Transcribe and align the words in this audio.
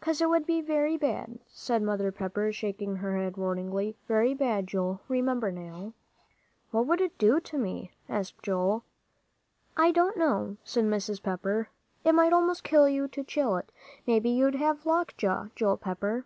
"'Cause 0.00 0.20
it 0.20 0.28
would 0.28 0.44
be 0.44 0.60
very 0.60 0.96
bad," 0.96 1.38
said 1.46 1.82
Mother 1.82 2.10
Pepper, 2.10 2.50
shaking 2.50 2.96
her 2.96 3.16
head 3.16 3.36
warningly, 3.36 3.94
"very 4.08 4.34
bad, 4.34 4.66
Joel. 4.66 5.00
Remember, 5.06 5.52
now." 5.52 5.92
"What 6.72 6.88
would 6.88 7.00
it 7.00 7.16
do 7.16 7.38
to 7.38 7.58
me?" 7.58 7.92
asked 8.08 8.42
Joel. 8.42 8.82
"I 9.76 9.92
don't 9.92 10.16
know," 10.16 10.56
said 10.64 10.86
Mrs. 10.86 11.22
Pepper; 11.22 11.68
"it 12.02 12.12
might 12.12 12.32
almost 12.32 12.64
kill 12.64 12.88
you 12.88 13.06
to 13.06 13.22
chill 13.22 13.56
it. 13.56 13.70
Maybe 14.04 14.30
you'd 14.30 14.56
have 14.56 14.84
lockjaw, 14.84 15.50
Joel 15.54 15.76
Pepper." 15.76 16.24